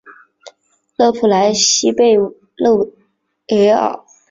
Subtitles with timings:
[0.97, 2.17] 勒普莱西贝
[2.55, 2.73] 勒
[3.49, 4.03] 维尔。